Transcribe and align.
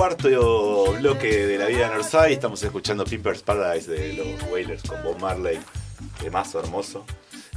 cuarto 0.00 0.94
bloque 0.98 1.46
de 1.46 1.58
la 1.58 1.66
vida 1.66 1.90
de 1.90 1.96
Northside. 1.96 2.32
Estamos 2.32 2.62
escuchando 2.62 3.04
Pimpers 3.04 3.42
Paradise 3.42 3.90
de 3.90 4.14
los 4.14 4.50
Wailers 4.50 4.82
con 4.82 5.02
Bob 5.02 5.20
Marley, 5.20 5.60
más 6.32 6.54
hermoso. 6.54 7.04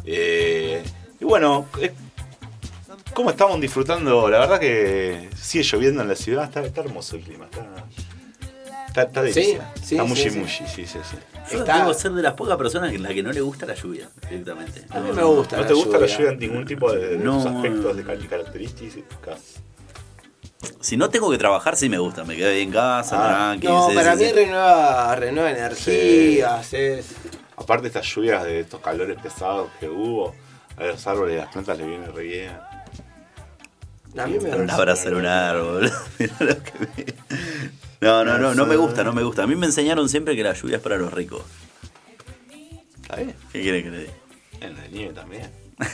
Eh, 0.04 0.84
y 1.22 1.24
bueno, 1.24 1.68
eh, 1.80 1.94
¿cómo 3.14 3.30
estamos 3.30 3.62
disfrutando? 3.62 4.30
La 4.30 4.40
verdad 4.40 4.60
que 4.60 5.30
sigue 5.38 5.64
lloviendo 5.64 6.02
en 6.02 6.10
la 6.10 6.16
ciudad, 6.16 6.44
está, 6.58 6.82
hermoso 6.82 7.16
el 7.16 7.22
clima. 7.22 7.48
Está, 8.90 9.04
está, 9.04 9.26
sí, 9.32 9.58
está 9.82 10.04
muy 10.04 10.18
sí, 10.18 10.30
sí, 10.30 10.66
sí, 10.68 10.86
sí. 10.86 11.00
Yo 11.50 11.64
debo 11.64 11.94
ser 11.94 12.12
de 12.12 12.24
las 12.24 12.34
pocas 12.34 12.58
personas 12.58 12.94
en 12.94 13.04
las 13.04 13.14
que 13.14 13.24
no 13.24 13.32
le 13.32 13.40
gusta 13.40 13.66
la 13.66 13.74
lluvia, 13.74 14.10
directamente. 14.30 14.84
A 14.90 15.00
mí 15.00 15.14
me 15.14 15.24
gusta. 15.24 15.56
¿No 15.56 15.66
te 15.66 15.74
gusta 15.74 15.98
la 15.98 16.08
lluvia 16.08 16.32
en 16.32 16.40
ningún 16.40 16.66
tipo 16.66 16.92
de, 16.92 17.16
aspectos 17.26 17.96
de 17.96 18.04
características? 18.28 19.64
Si 20.80 20.98
no 20.98 21.10
tengo 21.10 21.32
que 21.32 21.38
trabajar, 21.38 21.76
sí 21.76 21.90
me 21.90 21.98
gusta. 21.98 22.24
Me 22.24 22.36
quedo 22.36 22.50
ahí 22.50 22.62
en 22.62 22.72
casa, 22.72 23.16
ah, 23.18 23.52
tranqui. 23.58 23.68
No, 23.68 23.90
para 23.94 24.16
mí 24.16 24.32
renueva, 24.32 25.16
renueva 25.16 25.52
energías. 25.52 26.74
Es... 26.74 27.16
Aparte, 27.56 27.88
estas 27.88 28.06
lluvias 28.06 28.44
de 28.44 28.62
estos 28.62 28.82
calores 28.82 29.18
pesados 29.22 29.70
que 29.80 29.88
hubo, 29.88 30.36
a 30.78 30.84
los 30.84 31.08
árboles 31.08 31.36
y 31.36 31.38
las 31.38 31.52
plantas 31.52 31.78
le 31.78 31.88
viene 31.88 32.08
re 32.08 32.24
bien. 32.24 32.52
A 34.18 34.28
mí 34.28 34.38
me 34.40 34.72
abrazar 34.72 35.14
un 35.14 35.26
árbol. 35.26 35.92
No, 38.04 38.26
no, 38.26 38.38
no, 38.38 38.54
no 38.54 38.66
me 38.66 38.76
gusta, 38.76 39.02
no 39.06 39.14
me 39.14 39.24
gusta. 39.24 39.44
A 39.44 39.48
mí 39.48 39.56
me 39.56 39.66
enseñaron 39.66 40.10
siempre 40.10 40.36
que 40.36 40.44
la 40.44 40.52
lluvia 40.52 40.76
es 40.76 40.82
para 40.84 40.98
los 40.98 41.14
ricos. 41.14 41.42
¿Está 43.02 43.16
bien? 43.16 43.34
¿Qué 43.54 43.62
quiere 43.62 43.82
que 43.82 43.90
le 43.90 44.00
diga? 44.00 44.14
En 44.60 44.76
la 44.76 44.88
nieve 44.88 45.14
también. 45.14 45.50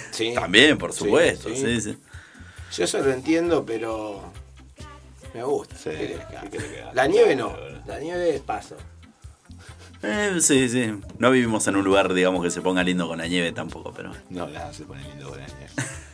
Sí. 0.10 0.34
también, 0.34 0.80
por 0.80 0.92
supuesto. 0.92 1.50
Sí, 1.54 1.80
sí. 1.80 1.98
Yo 2.76 2.84
eso 2.84 3.00
lo 3.00 3.12
entiendo, 3.12 3.64
pero 3.64 4.34
me 5.34 5.44
gusta. 5.44 5.76
la 6.94 7.08
nieve 7.08 7.36
no. 7.36 7.56
La 7.86 8.00
nieve 8.00 8.36
es 8.36 8.42
paso. 8.42 8.76
Eh, 10.02 10.38
sí, 10.40 10.70
sí. 10.70 10.94
No 11.18 11.32
vivimos 11.32 11.68
en 11.68 11.76
un 11.76 11.84
lugar, 11.84 12.14
digamos, 12.14 12.44
que 12.44 12.50
se 12.50 12.62
ponga 12.62 12.84
lindo 12.84 13.08
con 13.08 13.18
la 13.18 13.28
nieve 13.28 13.52
tampoco, 13.52 13.92
pero. 13.94 14.12
No, 14.30 14.48
se 14.72 14.86
pone 14.86 15.04
lindo 15.04 15.30
con 15.30 15.40
la 15.40 15.48
nieve. 15.48 15.70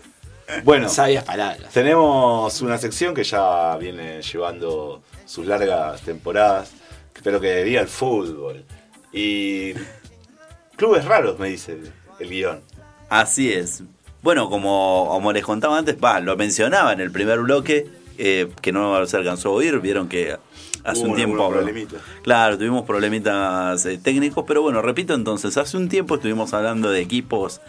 Bueno, 0.64 0.88
sabias 0.90 1.24
palabras. 1.24 1.74
Tenemos 1.74 2.62
una 2.62 2.78
sección 2.78 3.16
que 3.16 3.24
ya 3.24 3.76
viene 3.78 4.22
llevando 4.22 5.02
sus 5.26 5.48
largas 5.48 6.02
temporadas, 6.02 6.72
pero 7.24 7.42
que 7.42 7.64
diga 7.64 7.82
el 7.82 7.88
fútbol. 7.88 8.64
Y 9.12 9.74
clubes 10.76 11.04
raros, 11.06 11.40
me 11.40 11.50
dice 11.50 11.80
el 12.20 12.30
guion. 12.30 12.62
Así 13.10 13.52
es. 13.52 13.82
Bueno, 14.22 14.50
como, 14.50 15.08
como 15.10 15.32
les 15.32 15.44
contaba 15.44 15.78
antes, 15.78 15.98
va, 16.02 16.20
lo 16.20 16.36
mencionaba 16.38 16.94
en 16.94 17.00
el 17.00 17.12
primer 17.12 17.40
bloque, 17.40 17.88
eh, 18.18 18.50
que 18.62 18.72
no 18.72 19.06
se 19.06 19.18
alcanzó 19.18 19.50
a 19.50 19.52
oír, 19.54 19.80
vieron 19.80 20.08
que 20.08 20.38
hace 20.84 21.02
un 21.02 21.16
tiempo... 21.16 21.54
Claro, 22.24 22.58
tuvimos 22.58 22.86
problemitas 22.86 23.86
eh, 23.86 23.98
técnicos, 23.98 24.46
pero 24.48 24.62
bueno, 24.62 24.82
repito 24.82 25.14
entonces, 25.14 25.58
hace 25.58 25.78
un 25.78 25.90
tiempo 25.90 26.16
estuvimos 26.16 26.54
hablando 26.54 26.90
de 26.90 27.02
equipos 27.02 27.62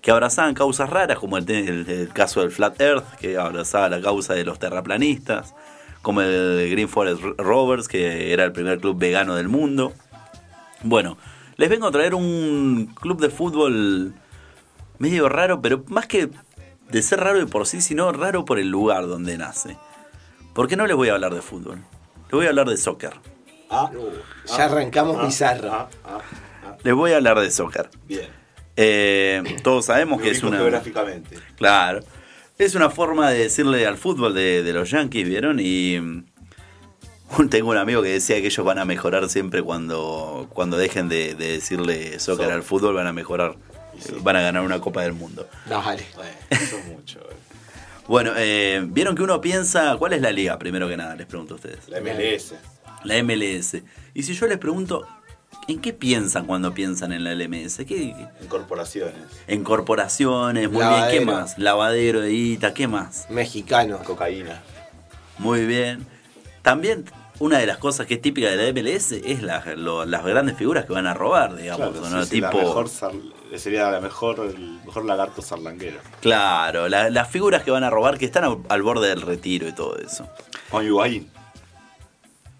que 0.00 0.10
abrazaban 0.10 0.54
causas 0.54 0.90
raras, 0.90 1.18
como 1.18 1.38
el, 1.38 2.10
caso 2.12 2.40
del 2.40 2.50
Flat 2.50 2.80
Earth, 2.80 3.14
que 3.20 3.38
abrazaba 3.38 3.88
la 3.88 4.00
causa 4.00 4.34
de 4.34 4.44
los 4.44 4.58
terraplanistas, 4.58 5.54
como 6.02 6.22
el 6.22 6.68
Green 6.70 6.88
Forest 6.88 7.22
Rovers, 7.38 7.86
que 7.86 8.32
era 8.32 8.44
el 8.44 8.52
primer 8.52 8.80
club 8.80 8.98
vegano 8.98 9.36
del 9.36 9.48
mundo. 9.48 9.92
Bueno, 10.82 11.16
les 11.56 11.70
vengo 11.70 11.86
a 11.86 11.92
traer 11.92 12.16
un 12.16 12.92
club 13.00 13.20
de 13.20 13.30
fútbol 13.30 14.12
medio 14.98 15.28
raro, 15.28 15.62
pero 15.62 15.84
más 15.88 16.06
que 16.06 16.30
de 16.92 17.02
ser 17.02 17.20
raro 17.20 17.38
de 17.38 17.46
por 17.46 17.66
sí, 17.66 17.80
sino 17.80 18.12
raro 18.12 18.44
por 18.44 18.58
el 18.58 18.68
lugar 18.68 19.06
donde 19.08 19.38
nace. 19.38 19.78
¿Por 20.52 20.68
qué 20.68 20.76
no 20.76 20.86
les 20.86 20.94
voy 20.94 21.08
a 21.08 21.14
hablar 21.14 21.34
de 21.34 21.40
fútbol? 21.40 21.78
Les 22.24 22.32
voy 22.32 22.46
a 22.46 22.50
hablar 22.50 22.68
de 22.68 22.76
soccer. 22.76 23.14
Ah, 23.70 23.90
ya 24.46 24.64
arrancamos 24.66 25.16
ah, 25.18 25.24
bizarro. 25.24 25.72
Ah, 25.72 25.88
ah, 26.04 26.76
les 26.84 26.94
voy 26.94 27.12
a 27.12 27.16
hablar 27.16 27.40
de 27.40 27.50
soccer. 27.50 27.88
Bien. 28.06 28.28
Eh, 28.76 29.42
todos 29.62 29.86
sabemos 29.86 30.20
que 30.20 30.30
es 30.30 30.42
una. 30.42 30.58
Geográficamente. 30.58 31.38
Claro. 31.56 32.00
Es 32.58 32.74
una 32.74 32.90
forma 32.90 33.30
de 33.30 33.38
decirle 33.38 33.86
al 33.86 33.96
fútbol 33.96 34.34
de, 34.34 34.70
los 34.74 34.90
Yankees, 34.90 35.26
¿vieron? 35.26 35.60
Y 35.60 35.98
mm, 35.98 37.48
tengo 37.50 37.70
un 37.70 37.78
amigo 37.78 38.02
que 38.02 38.10
decía 38.10 38.38
que 38.42 38.48
ellos 38.48 38.66
van 38.66 38.78
a 38.78 38.84
mejorar 38.84 39.30
siempre 39.30 39.62
cuando, 39.62 40.46
cuando 40.52 40.76
dejen 40.76 41.08
de, 41.08 41.34
decirle 41.34 42.18
soccer 42.20 42.52
al 42.52 42.62
fútbol, 42.62 42.94
van 42.94 43.06
a 43.06 43.14
mejorar 43.14 43.56
van 44.20 44.36
a 44.36 44.40
ganar 44.40 44.62
una 44.62 44.80
Copa 44.80 45.02
del 45.02 45.12
Mundo. 45.12 45.48
Dale. 45.66 46.04
Eso 46.50 46.78
mucho. 46.88 47.20
bueno, 48.08 48.32
eh, 48.36 48.82
vieron 48.86 49.14
que 49.14 49.22
uno 49.22 49.40
piensa, 49.40 49.96
¿cuál 49.98 50.12
es 50.12 50.20
la 50.20 50.30
liga? 50.30 50.58
Primero 50.58 50.88
que 50.88 50.96
nada, 50.96 51.14
les 51.16 51.26
pregunto 51.26 51.54
a 51.54 51.56
ustedes. 51.56 51.88
La 51.88 52.00
MLS. 52.00 52.54
La 53.04 53.22
MLS. 53.22 53.82
Y 54.14 54.22
si 54.22 54.34
yo 54.34 54.46
les 54.46 54.58
pregunto, 54.58 55.06
¿en 55.68 55.80
qué 55.80 55.92
piensan 55.92 56.46
cuando 56.46 56.74
piensan 56.74 57.12
en 57.12 57.24
la 57.24 57.34
LMS? 57.34 57.78
¿Qué, 57.86 58.14
En 58.40 58.48
corporaciones. 58.48 59.14
En 59.46 59.64
corporaciones, 59.64 60.70
muy 60.70 60.84
bien. 60.84 61.04
¿Qué 61.10 61.20
más? 61.24 61.58
Lavadero 61.58 62.20
de 62.20 62.32
Ita, 62.32 62.74
¿qué 62.74 62.86
más? 62.88 63.26
Mexicano. 63.30 63.98
Cocaína. 64.04 64.62
Muy 65.38 65.66
bien. 65.66 66.06
También 66.62 67.04
una 67.38 67.58
de 67.58 67.66
las 67.66 67.78
cosas 67.78 68.06
que 68.06 68.14
es 68.14 68.22
típica 68.22 68.50
de 68.50 68.56
la 68.56 68.72
MLS 68.72 69.12
es 69.12 69.42
las 69.42 69.64
grandes 70.24 70.56
figuras 70.56 70.84
que 70.84 70.92
van 70.92 71.06
a 71.06 71.14
robar, 71.14 71.56
digamos. 71.56 72.28
tipo... 72.28 72.84
sería 73.58 73.90
la 73.90 74.00
mejor, 74.00 74.40
el 74.40 74.80
mejor 74.84 75.04
lagarto 75.04 75.42
sarlanguero. 75.42 75.98
Claro, 76.20 76.88
las 76.88 77.28
figuras 77.28 77.62
que 77.62 77.70
van 77.70 77.84
a 77.84 77.90
robar 77.90 78.18
que 78.18 78.24
están 78.24 78.62
al, 78.68 78.82
borde 78.82 79.08
del 79.08 79.20
retiro 79.20 79.68
y 79.68 79.72
todo 79.72 79.96
eso. 79.98 80.28
Como 80.70 80.82
Higuaín. 80.82 81.30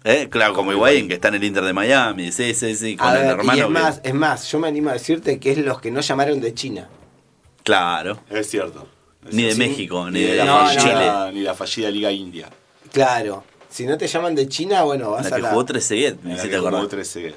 ¿Eh? 0.03 0.27
Claro, 0.29 0.53
como 0.53 0.71
Higuaín, 0.71 1.07
que 1.07 1.15
está 1.15 1.29
en 1.29 1.35
el 1.35 1.43
Inter 1.43 1.63
de 1.63 1.73
Miami. 1.73 2.31
Sí, 2.31 2.53
sí, 2.53 2.75
sí. 2.75 2.97
Con 2.97 3.15
el 3.15 3.25
hermano. 3.25 3.57
Y 3.57 3.61
es, 3.61 3.69
más, 3.69 4.01
es 4.03 4.13
más, 4.13 4.51
yo 4.51 4.59
me 4.59 4.67
animo 4.67 4.89
a 4.89 4.93
decirte 4.93 5.39
que 5.39 5.51
es 5.51 5.57
los 5.59 5.79
que 5.79 5.91
no 5.91 6.01
llamaron 6.01 6.41
de 6.41 6.53
China. 6.53 6.89
Claro. 7.63 8.19
Es 8.29 8.49
cierto. 8.49 8.87
ni 9.31 9.43
de 9.43 9.55
México, 9.55 10.11
ni 10.11 10.21
de, 10.21 10.35
la 10.35 10.75
Chile. 10.77 11.11
Ni 11.33 11.41
la 11.41 11.53
fallida 11.53 11.89
Liga 11.89 12.11
India. 12.11 12.49
Claro. 12.91 13.43
Si 13.69 13.87
no 13.87 13.97
te 13.97 14.05
llaman 14.05 14.35
de 14.35 14.47
China, 14.47 14.83
bueno, 14.83 15.11
vas 15.11 15.31
la 15.31 15.37
a 15.37 15.39
que 15.39 15.47
jugó 15.47 15.65
13 15.65 16.17
me 16.21 16.35
la 16.35 16.43
que 16.43 16.59
jugó 16.59 16.87
13 16.87 17.33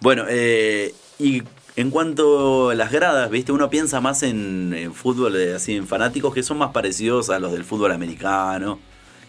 Bueno, 0.00 0.26
eh, 0.28 0.94
y 1.18 1.42
en 1.80 1.90
cuanto 1.90 2.70
a 2.70 2.74
las 2.74 2.92
gradas, 2.92 3.30
¿viste? 3.30 3.52
Uno 3.52 3.70
piensa 3.70 4.00
más 4.00 4.22
en, 4.22 4.92
fútbol, 4.94 5.36
eh, 5.36 5.54
así, 5.54 5.76
en 5.76 5.86
fanáticos 5.86 6.34
que 6.34 6.42
son 6.42 6.58
más 6.58 6.70
parecidos 6.70 7.30
a 7.30 7.38
los 7.38 7.52
del 7.52 7.64
fútbol 7.64 7.92
americano, 7.92 8.78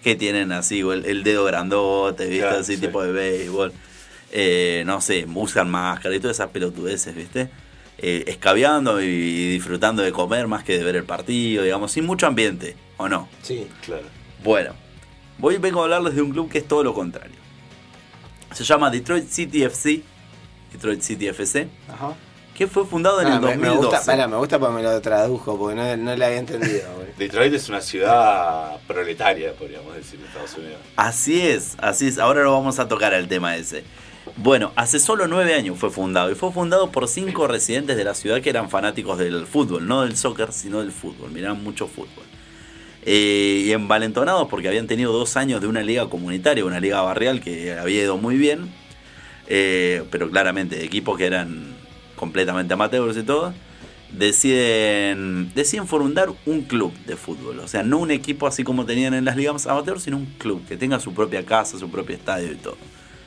que 0.03 0.15
tienen 0.15 0.51
así 0.51 0.81
el, 0.81 1.23
dedo 1.23 1.45
grandote, 1.45 2.27
¿viste? 2.27 2.47
así 2.47 2.77
tipo 2.77 3.03
de 3.03 3.11
béisbol. 3.11 3.73
Eh, 4.31 4.83
no 4.85 5.01
sé, 5.01 5.27
usan 5.33 5.69
máscara 5.69 6.15
y 6.15 6.19
todas 6.19 6.37
esas 6.37 6.49
pelotudeces, 6.49 7.15
¿viste? 7.15 7.49
Eh, 7.97 8.23
escabeando 8.27 9.01
y 9.01 9.51
disfrutando 9.51 10.01
de 10.01 10.11
comer 10.11 10.47
más 10.47 10.63
que 10.63 10.77
de 10.77 10.83
ver 10.83 10.95
el 10.95 11.03
partido, 11.03 11.63
digamos, 11.63 11.91
sin 11.91 12.05
mucho 12.05 12.27
ambiente, 12.27 12.75
¿o 12.97 13.07
no? 13.07 13.27
Sí, 13.43 13.67
claro. 13.85 14.05
Bueno, 14.43 14.73
Voy 15.41 15.57
vengo 15.57 15.81
a 15.81 15.85
hablarles 15.85 16.13
de 16.13 16.21
un 16.21 16.29
club 16.29 16.51
que 16.51 16.59
es 16.59 16.67
todo 16.67 16.83
lo 16.83 16.93
contrario. 16.93 17.35
Se 18.53 18.63
llama 18.63 18.91
Detroit 18.91 19.27
City 19.27 19.63
FC. 19.63 20.03
Detroit 20.71 21.01
City 21.01 21.27
FC. 21.27 21.67
Ajá. 21.89 22.13
Que 22.55 22.67
fue 22.67 22.85
fundado 22.85 23.21
en 23.21 23.27
ah, 23.27 23.35
el 23.35 23.41
2012. 23.41 23.57
Me 23.57 23.87
gusta, 23.87 24.27
me 24.27 24.37
gusta 24.37 24.59
porque 24.59 24.75
me 24.75 24.83
lo 24.83 25.01
tradujo, 25.01 25.57
porque 25.57 25.75
no, 25.75 25.97
no 25.97 26.15
le 26.15 26.25
había 26.25 26.37
entendido. 26.37 26.89
Detroit 27.17 27.53
es 27.53 27.69
una 27.69 27.81
ciudad 27.81 28.79
proletaria, 28.87 29.53
podríamos 29.53 29.95
decir, 29.95 30.19
en 30.19 30.25
Estados 30.25 30.57
Unidos. 30.57 30.79
Así 30.95 31.41
es, 31.41 31.75
así 31.79 32.07
es. 32.07 32.17
Ahora 32.17 32.43
lo 32.43 32.51
vamos 32.51 32.79
a 32.79 32.87
tocar 32.87 33.13
el 33.13 33.27
tema 33.27 33.55
ese. 33.55 33.83
Bueno, 34.37 34.71
hace 34.75 34.99
solo 34.99 35.27
nueve 35.27 35.53
años 35.55 35.77
fue 35.77 35.89
fundado 35.89 36.31
y 36.31 36.35
fue 36.35 36.51
fundado 36.51 36.91
por 36.91 37.07
cinco 37.07 37.47
residentes 37.47 37.97
de 37.97 38.03
la 38.03 38.13
ciudad 38.13 38.41
que 38.41 38.49
eran 38.49 38.69
fanáticos 38.69 39.17
del 39.17 39.45
fútbol, 39.47 39.87
no 39.87 40.03
del 40.03 40.15
soccer, 40.15 40.51
sino 40.51 40.79
del 40.79 40.91
fútbol. 40.91 41.31
Miraban 41.31 41.63
mucho 41.63 41.87
fútbol. 41.87 42.25
Eh, 43.03 43.63
y 43.65 43.71
envalentonados 43.71 44.47
porque 44.47 44.67
habían 44.67 44.85
tenido 44.85 45.11
dos 45.11 45.35
años 45.35 45.59
de 45.59 45.67
una 45.67 45.81
liga 45.81 46.07
comunitaria, 46.07 46.63
una 46.63 46.79
liga 46.79 47.01
barrial 47.01 47.41
que 47.41 47.73
había 47.73 48.03
ido 48.03 48.17
muy 48.17 48.37
bien, 48.37 48.71
eh, 49.47 50.03
pero 50.11 50.29
claramente 50.29 50.85
equipos 50.85 51.17
que 51.17 51.25
eran 51.25 51.75
completamente 52.21 52.71
amateurs 52.75 53.17
y 53.17 53.23
todo, 53.23 53.51
deciden, 54.11 55.51
deciden 55.55 55.87
fundar 55.87 56.29
un 56.45 56.61
club 56.61 56.93
de 57.07 57.15
fútbol, 57.17 57.57
o 57.57 57.67
sea, 57.67 57.81
no 57.81 57.97
un 57.97 58.11
equipo 58.11 58.45
así 58.45 58.63
como 58.63 58.85
tenían 58.85 59.15
en 59.15 59.25
las 59.25 59.35
ligas 59.35 59.65
amateurs, 59.65 60.03
sino 60.03 60.17
un 60.17 60.27
club 60.37 60.63
que 60.67 60.77
tenga 60.77 60.99
su 60.99 61.15
propia 61.15 61.43
casa, 61.43 61.79
su 61.79 61.89
propio 61.89 62.15
estadio 62.15 62.51
y 62.51 62.57
todo. 62.57 62.77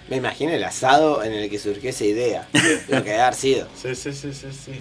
Me 0.09 0.17
imagino 0.17 0.53
el 0.53 0.63
asado 0.63 1.25
en 1.25 1.33
el 1.33 1.51
que 1.51 1.59
surgió 1.59 1.91
esa 1.91 2.05
idea, 2.05 2.47
lo 2.89 3.03
que 3.03 3.15
haber 3.15 3.35
sido. 3.35 3.67
Sí, 3.75 3.97
sí, 3.97 4.13
sí, 4.13 4.33
sí, 4.33 4.47
sí. 4.53 4.81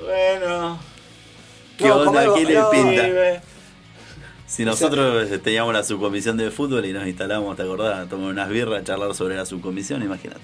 Bueno. 0.00 0.78
¿Qué 1.76 1.90
onda? 1.90 2.34
¿Qué 2.34 2.44
le 2.44 2.60
pinta? 2.70 3.42
Si 4.46 4.64
nosotros 4.64 5.28
teníamos 5.42 5.74
la 5.74 5.82
subcomisión 5.82 6.36
de 6.36 6.52
fútbol 6.52 6.84
y 6.84 6.92
nos 6.92 7.08
instalamos, 7.08 7.56
¿te 7.56 7.62
acordás? 7.62 7.98
A 7.98 8.08
tomar 8.08 8.30
unas 8.30 8.48
birras, 8.48 8.84
charlar 8.84 9.12
sobre 9.16 9.34
la 9.34 9.44
subcomisión, 9.44 10.04
imagínate. 10.04 10.42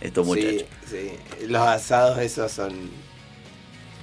Estos 0.00 0.26
muchachos. 0.26 0.64
Sí, 0.88 1.10
los 1.46 1.62
asados 1.62 2.18
esos 2.18 2.50
son... 2.52 2.72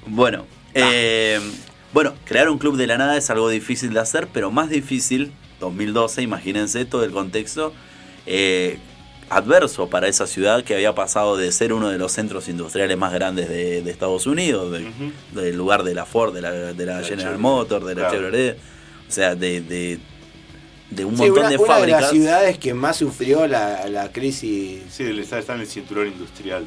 Bueno, 0.07 0.45
ah. 0.75 0.92
eh, 0.94 1.39
bueno, 1.94 2.13
crear 2.25 2.50
un 2.50 2.57
club 2.57 2.75
de 2.77 2.88
la 2.88 2.97
nada 2.97 3.18
es 3.18 3.30
algo 3.30 3.50
difícil 3.50 3.94
de 3.94 4.00
hacer, 4.00 4.27
pero 4.31 4.51
más 4.51 4.69
difícil 4.69 5.31
2012, 5.59 6.21
imagínense 6.21 6.86
todo 6.86 7.03
el 7.03 7.12
contexto 7.12 7.74
eh, 8.25 8.80
adverso 9.30 9.89
para 9.89 10.07
esa 10.07 10.27
ciudad 10.27 10.63
que 10.63 10.75
había 10.75 10.94
pasado 10.94 11.38
de 11.38 11.51
ser 11.51 11.74
uno 11.74 11.89
de 11.89 11.98
los 11.98 12.12
centros 12.12 12.48
industriales 12.48 12.98
más 12.98 13.13
grandes 13.13 13.50
de, 13.50 13.89
Estados 13.89 14.27
Unidos, 14.27 14.77
del 15.33 15.56
lugar 15.56 15.83
de 15.83 15.95
la 15.95 16.06
Ford, 16.06 16.33
de 16.33 16.41
la, 16.41 16.51
de 16.51 16.86
la, 16.86 17.01
General 17.03 17.38
Motors, 17.38 17.86
de 17.86 17.95
la 17.95 18.12
Chevrolet, 18.12 18.57
o 19.07 19.12
sea, 19.12 19.36
de, 19.36 20.00
de, 20.89 21.05
un 21.05 21.15
montón 21.15 21.49
de 21.49 21.57
fábricas. 21.59 21.77
Una 21.77 21.85
de 21.85 22.01
las 22.01 22.09
ciudades 22.11 22.57
que 22.57 22.73
más 22.73 22.97
sufrió 22.97 23.47
la, 23.47 23.87
la 23.87 24.11
crisis. 24.11 24.83
Sí, 24.89 25.03
está, 25.19 25.39
está 25.39 25.55
en 25.55 25.61
el 25.61 25.67
cinturón 25.67 26.07
industrial. 26.07 26.65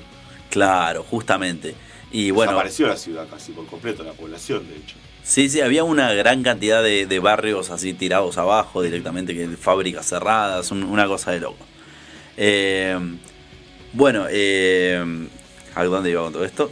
Claro, 0.51 1.05
justamente. 1.09 1.75
Y 2.11 2.31
bueno. 2.31 2.53
Desapareció 2.53 2.87
la 2.87 2.97
ciudad 2.97 3.27
casi 3.29 3.53
por 3.53 3.67
completo, 3.67 4.03
la 4.03 4.13
población, 4.13 4.69
de 4.69 4.77
hecho. 4.77 4.97
Sí, 5.23 5.51
sí, 5.51 5.61
había 5.61 5.85
una 5.85 6.15
gran 6.15 6.43
cantidad 6.43 6.83
de, 6.83 7.19
barrios 7.19 7.71
así 7.71 7.93
tirados 7.93 8.39
abajo 8.39 8.81
directamente, 8.81 9.35
que 9.35 9.47
fábricas 9.57 10.07
cerradas, 10.07 10.71
una 10.71 11.07
cosa 11.07 11.33
de 11.33 11.41
loco. 11.41 11.67
Eh, 12.39 12.99
bueno, 13.93 14.27
eh, 14.31 15.29
¿a 15.75 15.85
dónde 15.85 16.11
iba 16.11 16.23
con 16.23 16.33
todo 16.33 16.45
esto? 16.47 16.71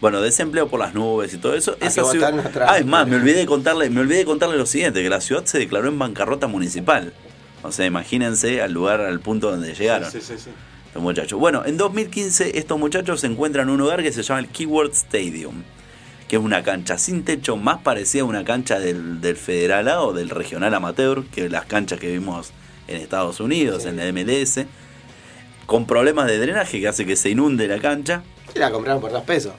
Bueno, 0.00 0.20
desempleo 0.20 0.68
por 0.68 0.80
las 0.80 0.94
nubes 0.94 1.32
y 1.32 1.38
todo 1.38 1.54
eso. 1.54 1.76
Esa 1.80 2.04
ciudad... 2.04 2.34
Ah, 2.66 2.78
es 2.78 2.86
más, 2.86 3.06
me 3.08 3.16
olvidé 3.16 3.38
de 3.38 3.46
contarle, 3.46 3.88
me 3.88 4.00
olvidé 4.00 4.18
de 4.18 4.24
contarle 4.24 4.56
lo 4.56 4.66
siguiente, 4.66 5.02
que 5.02 5.08
la 5.08 5.20
ciudad 5.20 5.44
se 5.46 5.58
declaró 5.58 5.88
en 5.88 5.98
bancarrota 5.98 6.46
municipal. 6.46 7.14
O 7.62 7.72
sea, 7.72 7.86
imagínense 7.86 8.60
al 8.60 8.72
lugar, 8.72 9.00
al 9.00 9.20
punto 9.20 9.50
donde 9.50 9.74
llegaron. 9.74 10.10
Sí, 10.10 10.20
sí, 10.20 10.34
sí. 10.36 10.50
Los 10.94 11.02
muchachos. 11.02 11.38
Bueno, 11.38 11.62
en 11.64 11.76
2015 11.76 12.58
estos 12.58 12.78
muchachos 12.78 13.20
se 13.20 13.26
encuentran 13.26 13.68
en 13.68 13.74
un 13.74 13.80
lugar 13.80 14.02
que 14.02 14.12
se 14.12 14.22
llama 14.22 14.40
el 14.40 14.48
Keyword 14.48 14.92
Stadium 14.92 15.62
que 16.28 16.36
es 16.36 16.42
una 16.42 16.62
cancha 16.62 16.98
sin 16.98 17.24
techo 17.24 17.56
más 17.56 17.78
parecida 17.82 18.22
a 18.22 18.26
una 18.26 18.44
cancha 18.44 18.78
del, 18.78 19.36
Federal 19.36 19.88
A 19.88 20.02
o 20.02 20.12
del 20.12 20.30
Regional 20.30 20.74
Amateur, 20.74 21.24
que 21.26 21.48
las 21.48 21.66
canchas 21.66 22.00
que 22.00 22.10
vimos 22.10 22.52
en 22.88 23.00
Estados 23.00 23.40
Unidos, 23.40 23.84
en 23.84 23.96
la 23.96 24.10
MLS, 24.12 24.66
con 25.66 25.86
problemas 25.86 26.26
de 26.26 26.38
drenaje 26.38 26.80
que 26.80 26.88
hace 26.88 27.06
que 27.06 27.16
se 27.16 27.30
inunde 27.30 27.68
la 27.68 27.78
cancha. 27.78 28.22
Y 28.54 28.58
la 28.58 28.70
compraron 28.70 29.00
por 29.00 29.12
dos 29.12 29.22
pesos. 29.22 29.52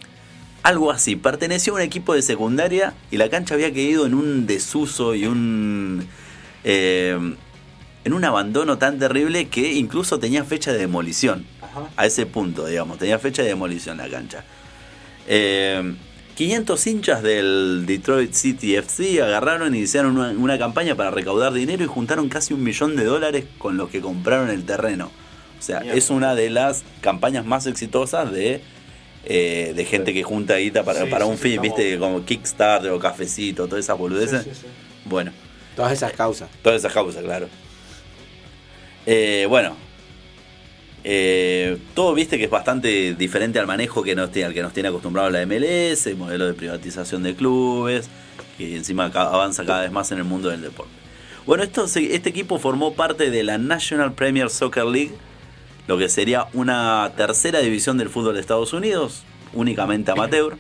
Algo 0.64 0.92
así, 0.92 1.16
perteneció 1.16 1.74
a 1.74 1.76
un 1.78 1.82
equipo 1.82 2.14
de 2.14 2.22
secundaria 2.22 2.94
y 3.12 3.18
la 3.18 3.30
cancha 3.30 3.56
había 3.56 3.72
caído 3.72 4.06
en 4.06 4.14
un 4.14 4.48
desuso 4.48 5.16
y 5.16 5.26
un... 5.26 6.08
Eh, 6.64 7.36
en 8.04 8.14
un 8.14 8.24
abandono 8.24 8.78
tan 8.78 9.00
terrible 9.00 9.50
que 9.50 9.74
incluso 9.74 10.18
tenía 10.18 10.46
fecha 10.46 10.72
de 10.72 10.78
demolición. 10.78 11.46
A 11.98 12.06
ese 12.06 12.26
punto, 12.26 12.66
digamos, 12.66 12.98
tenía 12.98 13.20
fecha 13.20 13.42
de 13.42 13.50
demolición 13.50 13.98
la 13.98 14.10
cancha. 14.10 14.46
Eh, 15.28 15.96
500 16.38 16.88
hinchas 16.88 17.24
del 17.24 17.86
Detroit 17.88 18.32
City 18.32 18.76
FC 18.76 19.24
agarraron 19.24 19.74
y 19.74 19.80
iniciaron 19.80 20.18
una, 20.18 20.58
campaña 20.60 20.96
para 20.96 21.10
recaudar 21.10 21.52
dinero 21.52 21.84
y 21.84 21.88
juntaron 21.88 22.30
casi 22.30 22.54
un 22.54 22.64
millón 22.64 22.96
de 22.96 23.04
dólares 23.04 23.46
con 23.58 23.76
los 23.76 23.90
que 23.90 24.02
compraron 24.02 24.52
el 24.52 24.64
terreno. 24.64 25.12
O 25.60 25.62
sea, 25.62 25.80
es 25.80 26.12
una 26.12 26.36
de 26.36 26.52
las 26.52 26.84
campañas 27.02 27.44
más 27.44 27.66
exitosas 27.66 28.32
de, 28.32 28.62
eh, 29.30 29.74
de 29.76 29.84
gente 29.84 30.14
que 30.14 30.24
junta 30.24 30.56
guita 30.56 30.84
para, 30.84 31.06
para 31.08 31.26
un 31.26 31.38
fin, 31.38 31.62
viste, 31.62 32.00
como 32.00 32.24
Kickstarter 32.24 32.92
o 32.92 33.00
Cafecito, 33.00 33.68
todas 33.68 33.84
esas 33.84 33.98
boludeces. 33.98 34.48
bueno. 35.04 35.34
Todas 35.76 35.92
esas 35.92 36.14
causas. 36.14 36.50
Todas 36.62 36.80
esas 36.80 36.94
causas, 36.94 37.22
claro. 37.24 37.50
Eh, 39.06 39.46
bueno, 39.50 39.76
eh, 41.04 41.78
todo 41.94 42.14
viste 42.14 42.38
que 42.38 42.46
es 42.46 42.50
bastante 42.50 43.16
diferente 43.16 43.60
al 43.60 43.68
manejo 43.68 44.02
que 44.02 44.16
nos, 44.16 44.30
al 44.30 44.54
que 44.54 44.62
nos 44.62 44.72
tiene 44.72 44.88
acostumbrado 44.88 45.30
la 45.30 45.46
MLS, 45.46 46.08
el 46.08 46.16
modelo 46.16 46.48
de 46.48 46.54
privatización 46.54 47.22
de 47.24 47.36
clubes, 47.36 48.10
que 48.58 48.78
encima 48.78 49.06
avanza 49.06 49.66
cada 49.66 49.82
vez 49.82 49.92
más 49.92 50.10
en 50.14 50.20
el 50.20 50.24
mundo 50.24 50.50
del 50.50 50.62
deporte. 50.62 50.94
Bueno, 51.46 51.64
esto, 51.64 51.84
este 51.84 52.30
equipo 52.30 52.60
formó 52.60 52.94
parte 52.94 53.30
de 53.30 53.44
la 53.44 53.58
National 53.58 54.14
Premier 54.14 54.50
Soccer 54.50 54.86
League, 54.86 55.12
lo 55.88 55.98
que 55.98 56.10
sería 56.10 56.48
una 56.54 57.12
tercera 57.16 57.60
división 57.60 57.98
del 57.98 58.10
fútbol 58.10 58.36
de 58.36 58.42
Estados 58.42 58.74
Unidos, 58.74 59.24
únicamente 59.54 60.12
amateur, 60.12 60.58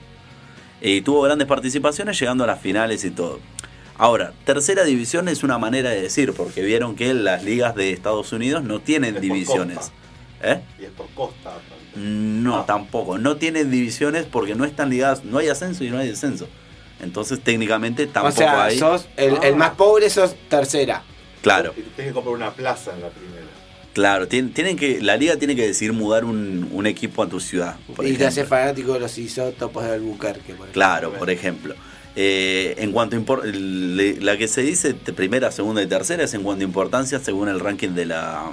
y 0.81 1.01
tuvo 1.01 1.21
grandes 1.21 1.47
participaciones 1.47 2.19
llegando 2.19 2.44
a 2.44 2.47
las 2.47 2.62
finales 2.62 3.03
y 3.03 3.12
todo. 3.12 3.39
Ahora, 3.97 4.31
tercera 4.45 4.83
división 4.83 5.27
es 5.27 5.44
una 5.44 5.57
manera 5.57 5.89
de 5.89 6.01
decir, 6.01 6.33
porque 6.33 6.62
vieron 6.62 6.95
que 6.95 7.13
las 7.13 7.44
ligas 7.44 7.75
de 7.75 7.91
Estados 7.91 8.31
Unidos 8.31 8.63
no 8.63 8.79
tienen 8.79 9.19
divisiones. 9.19 9.91
¿Eh? 10.41 10.62
Y 10.79 10.85
es 10.85 10.91
por 10.91 11.07
costa. 11.09 11.53
No, 11.95 12.59
ah. 12.59 12.65
tampoco. 12.68 13.18
No 13.18 13.38
tienen 13.38 13.71
divisiones 13.71 14.25
porque 14.25 14.53
no 14.53 14.65
están 14.65 14.91
ligadas. 14.91 15.23
No 15.23 15.39
hay 15.39 15.50
ascenso 15.50 15.83
y 15.83 15.89
no 15.89 15.97
hay 15.97 16.09
descenso. 16.09 16.47
Entonces, 17.01 17.39
técnicamente 17.41 18.06
tampoco 18.06 18.35
o 18.35 18.38
sea, 18.38 18.65
hay. 18.65 18.77
Sos 18.77 19.07
el, 19.18 19.44
el, 19.44 19.56
más 19.56 19.71
pobre, 19.71 20.12
sos 20.12 20.35
tercera. 20.47 21.01
Claro. 21.41 21.73
Y 21.75 21.81
tienes 21.81 22.07
que 22.07 22.13
comprar 22.13 22.35
una 22.35 22.51
plaza 22.51 22.94
en 22.94 23.01
la 23.01 23.09
primera. 23.09 23.56
Claro, 23.97 24.27
tienen, 24.27 24.77
que, 24.77 25.01
la 25.01 25.17
liga 25.17 25.38
tiene 25.38 25.55
que 25.55 25.65
decidir 25.65 25.91
mudar 25.91 26.23
un, 26.23 26.85
equipo 26.85 27.23
a 27.23 27.27
tu 27.27 27.39
ciudad. 27.39 27.77
y 28.03 28.13
te 28.13 28.27
hace 28.27 28.45
fanático 28.45 28.94
de 28.94 28.99
los 28.99 29.17
isótopos 29.17 29.83
de 29.83 29.94
Albuquerque. 29.94 30.53
Por 30.53 30.67
claro, 30.67 31.13
por 31.13 31.31
ejemplo. 31.31 31.73
Eh, 32.15 32.75
en 32.77 32.91
cuanto 32.91 33.15
a 33.15 33.39
la 33.44 34.38
que 34.38 34.47
se 34.47 34.61
dice 34.61 34.94
primera, 34.94 35.49
segunda 35.49 35.81
y 35.81 35.88
tercera 35.88 36.25
es 36.25 36.35
en 36.35 36.44
cuanto 36.44 36.63
a 36.63 36.67
importancia 36.67 37.17
según 37.17 37.49
el 37.49 37.59
ranking 37.59 37.95
de 37.95 38.05
la 38.05 38.51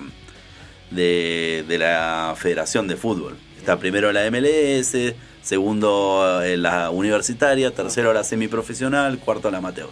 de, 0.91 1.77
la 1.79 2.35
Federación 2.39 2.89
de 2.89 2.97
Fútbol. 2.97 3.37
Está 3.59 3.79
primero 3.79 4.13
la 4.13 4.31
MLS, 4.31 4.97
segundo 5.43 6.41
eh, 6.43 6.57
la 6.57 6.89
universitaria, 6.89 7.71
tercero 7.71 8.15
la 8.15 8.25
semiprofesional, 8.25 9.19
cuarto 9.19 9.51
la 9.51 9.59
amateur. 9.59 9.91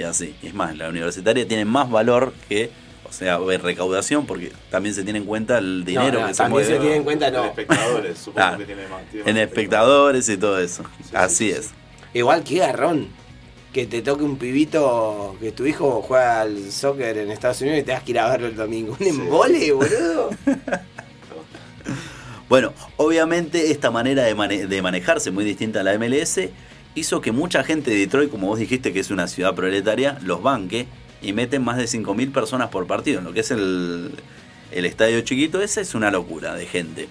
Y 0.00 0.02
así. 0.02 0.34
Es 0.42 0.52
más, 0.52 0.76
la 0.76 0.88
universitaria 0.88 1.46
tiene 1.46 1.64
más 1.64 1.88
valor 1.88 2.34
que, 2.48 2.72
o 3.08 3.12
sea, 3.12 3.38
recaudación, 3.38 4.26
porque 4.26 4.52
también 4.70 4.94
se 4.94 5.02
tiene 5.02 5.20
en 5.20 5.24
cuenta 5.24 5.58
el 5.58 5.84
dinero 5.84 6.26
que 6.26 6.34
se 6.34 6.48
mueve. 6.48 6.68
se 6.68 6.78
tiene 6.78 6.96
en 6.96 7.04
cuenta, 7.04 7.30
no. 7.30 7.44
En 7.44 7.50
espectadores, 7.50 8.18
supongo 8.24 8.58
que 8.58 8.64
tiene 8.64 8.82
más. 8.88 9.02
en 9.12 9.36
espectadores 9.36 10.28
y 10.28 10.36
todo 10.36 10.60
eso. 10.60 10.84
así 11.12 11.50
es. 11.50 11.70
Igual 12.14 12.44
que 12.44 12.58
garrón 12.58 13.08
que 13.72 13.86
te 13.86 14.02
toque 14.02 14.24
un 14.24 14.38
pibito 14.38 15.36
que 15.40 15.52
tu 15.52 15.66
hijo 15.66 16.02
juega 16.02 16.40
al 16.40 16.72
soccer 16.72 17.18
en 17.18 17.30
Estados 17.30 17.60
Unidos 17.60 17.80
y 17.80 17.82
te 17.82 17.92
vas 17.92 18.02
que 18.02 18.12
ir 18.12 18.18
a 18.18 18.30
verlo 18.30 18.46
el 18.46 18.56
domingo. 18.56 18.96
Un 18.98 19.06
embole, 19.06 19.72
boludo. 19.72 20.30
bueno, 22.48 22.72
obviamente 22.96 23.70
esta 23.70 23.90
manera 23.90 24.24
de, 24.24 24.66
de 24.66 24.82
manejarse 24.82 25.30
muy 25.30 25.44
distinta 25.44 25.80
a 25.80 25.82
la 25.82 25.98
MLS 25.98 26.40
hizo 26.94 27.20
que 27.20 27.30
mucha 27.30 27.62
gente 27.62 27.90
de 27.90 27.98
Detroit, 27.98 28.30
como 28.30 28.48
vos 28.48 28.58
dijiste 28.58 28.92
que 28.92 29.00
es 29.00 29.10
una 29.10 29.28
ciudad 29.28 29.54
proletaria, 29.54 30.18
los 30.22 30.42
banque 30.42 30.86
y 31.22 31.32
meten 31.32 31.62
más 31.62 31.76
de 31.76 31.84
5.000 31.84 32.32
personas 32.32 32.68
por 32.68 32.86
partido. 32.86 33.18
En 33.18 33.24
lo 33.24 33.32
que 33.32 33.40
es 33.40 33.50
el, 33.50 34.12
el 34.72 34.84
estadio 34.84 35.20
chiquito, 35.22 35.60
ese 35.60 35.80
es 35.80 35.94
una 35.94 36.10
locura 36.10 36.54
de 36.54 36.66
gente. 36.66 37.08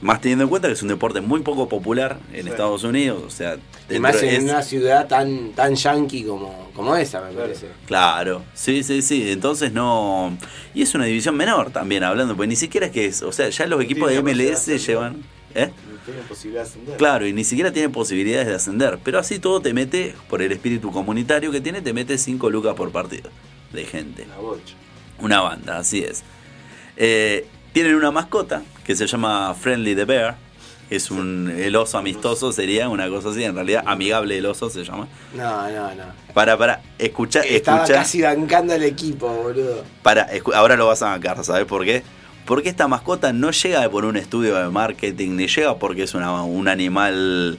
Más 0.00 0.20
teniendo 0.20 0.44
en 0.44 0.50
cuenta 0.50 0.68
que 0.68 0.74
es 0.74 0.82
un 0.82 0.88
deporte 0.88 1.20
muy 1.20 1.40
poco 1.40 1.68
popular 1.68 2.18
en 2.32 2.46
Estados 2.46 2.84
Unidos, 2.84 3.20
o 3.26 3.30
sea... 3.30 3.56
Y 3.90 3.98
más 3.98 4.22
en 4.22 4.44
una 4.44 4.62
ciudad 4.62 5.08
tan, 5.08 5.50
tan 5.52 5.74
yankee 5.74 6.22
como, 6.22 6.70
como 6.72 6.94
esa, 6.94 7.20
me 7.20 7.32
parece. 7.32 7.66
Claro, 7.86 8.44
sí, 8.54 8.84
sí, 8.84 9.02
sí, 9.02 9.28
entonces 9.32 9.72
no... 9.72 10.38
Y 10.72 10.82
es 10.82 10.94
una 10.94 11.04
división 11.04 11.36
menor 11.36 11.72
también, 11.72 12.04
hablando, 12.04 12.36
pues 12.36 12.48
ni 12.48 12.54
siquiera 12.54 12.86
es 12.86 12.92
que 12.92 13.06
es... 13.06 13.22
O 13.22 13.32
sea, 13.32 13.48
ya 13.48 13.66
los 13.66 13.82
equipos 13.82 14.08
de 14.08 14.22
MLS 14.22 14.66
llevan... 14.86 15.24
¿eh? 15.56 15.72
Tienen 16.08 16.26
posibilidad 16.26 16.62
de 16.62 16.68
ascender. 16.68 16.96
Claro, 16.96 17.26
y 17.26 17.32
ni 17.32 17.44
siquiera 17.44 17.72
tienen 17.72 17.92
posibilidades 17.92 18.46
de 18.46 18.54
ascender. 18.54 18.98
Pero 19.04 19.18
así 19.18 19.38
todo 19.38 19.60
te 19.60 19.74
mete, 19.74 20.14
por 20.28 20.42
el 20.42 20.52
espíritu 20.52 20.90
comunitario 20.90 21.52
que 21.52 21.60
tiene, 21.60 21.82
te 21.82 21.92
mete 21.92 22.16
5 22.16 22.50
lucas 22.50 22.74
por 22.74 22.90
partido 22.90 23.30
de 23.72 23.84
gente. 23.84 24.24
Una 24.24 24.36
bocha. 24.36 24.74
Una 25.20 25.40
banda, 25.40 25.78
así 25.78 26.00
es. 26.00 26.22
Eh, 26.96 27.46
tienen 27.72 27.94
una 27.94 28.10
mascota 28.10 28.62
que 28.84 28.96
se 28.96 29.06
llama 29.06 29.54
Friendly 29.54 29.94
the 29.94 30.04
Bear. 30.04 30.36
Es 30.88 31.10
un 31.10 31.52
el 31.54 31.76
oso 31.76 31.98
amistoso, 31.98 32.50
sería 32.50 32.88
una 32.88 33.10
cosa 33.10 33.28
así. 33.28 33.44
En 33.44 33.54
realidad, 33.54 33.82
amigable 33.84 34.38
el 34.38 34.46
oso 34.46 34.70
se 34.70 34.84
llama. 34.84 35.06
No, 35.34 35.70
no, 35.70 35.94
no. 35.94 36.04
Para, 36.32 36.56
para, 36.56 36.80
escucha, 36.98 37.40
Estaba 37.40 37.84
casi 37.84 38.22
bancando 38.22 38.72
el 38.72 38.84
equipo, 38.84 39.28
boludo. 39.28 39.84
Para, 40.02 40.28
ahora 40.54 40.76
lo 40.76 40.86
vas 40.86 41.02
a 41.02 41.10
bancar, 41.10 41.44
¿sabes 41.44 41.66
por 41.66 41.84
qué? 41.84 42.02
Porque 42.48 42.70
esta 42.70 42.88
mascota 42.88 43.34
no 43.34 43.50
llega 43.50 43.86
por 43.90 44.06
un 44.06 44.16
estudio 44.16 44.56
de 44.56 44.70
marketing, 44.70 45.36
ni 45.36 45.48
llega 45.48 45.78
porque 45.78 46.04
es 46.04 46.14
una, 46.14 46.42
un 46.44 46.66
animal 46.66 47.58